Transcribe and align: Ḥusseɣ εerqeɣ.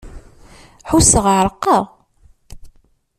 Ḥusseɣ 0.89 1.25
εerqeɣ. 1.33 1.83